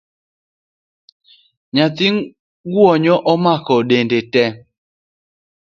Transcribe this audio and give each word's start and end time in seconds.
Nyathi 1.73 2.07
gwonyo 2.71 3.15
omaki 3.31 3.75
dende 3.89 4.19
tee 4.33 4.51